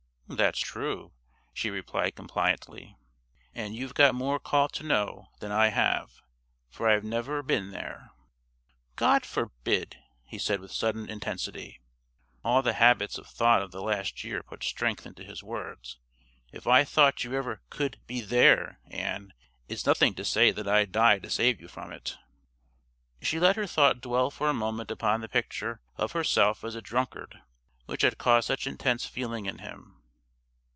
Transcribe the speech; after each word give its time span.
"That's 0.33 0.59
true," 0.61 1.11
she 1.53 1.69
replied 1.69 2.15
compliantly; 2.15 2.95
"and 3.53 3.75
you've 3.75 3.93
got 3.93 4.15
more 4.15 4.39
call 4.39 4.69
to 4.69 4.81
know 4.81 5.27
than 5.41 5.51
I 5.51 5.67
have, 5.67 6.21
for 6.69 6.87
I've 6.87 7.03
never 7.03 7.43
'been 7.43 7.71
there.'" 7.71 8.11
"God 8.95 9.25
forbid!" 9.25 9.97
he 10.23 10.37
said 10.39 10.61
with 10.61 10.71
sudden 10.71 11.09
intensity. 11.09 11.81
All 12.45 12.61
the 12.61 12.71
habits 12.71 13.17
of 13.17 13.27
thought 13.27 13.61
of 13.61 13.71
the 13.71 13.81
last 13.81 14.23
year 14.23 14.41
put 14.41 14.63
strength 14.63 15.05
into 15.05 15.25
his 15.25 15.43
words. 15.43 15.97
"If 16.53 16.65
I 16.65 16.85
thought 16.85 17.25
you 17.25 17.33
ever 17.35 17.61
could 17.69 17.99
be 18.07 18.21
'there,' 18.21 18.79
Ann, 18.89 19.33
it's 19.67 19.85
nothing 19.85 20.13
to 20.13 20.23
say 20.23 20.49
that 20.51 20.65
I'd 20.65 20.93
die 20.93 21.19
to 21.19 21.29
save 21.29 21.59
you 21.59 21.67
from 21.67 21.91
it." 21.91 22.17
She 23.21 23.37
let 23.37 23.57
her 23.57 23.67
thought 23.67 23.99
dwell 23.99 24.31
for 24.31 24.47
a 24.49 24.53
moment 24.53 24.91
upon 24.91 25.19
the 25.19 25.27
picture 25.27 25.81
of 25.97 26.13
herself 26.13 26.63
as 26.63 26.73
a 26.73 26.81
drunkard 26.81 27.41
which 27.85 28.03
had 28.03 28.17
caused 28.17 28.47
such 28.47 28.65
intense 28.65 29.05
feeling 29.05 29.45
in 29.45 29.57
him. 29.57 29.97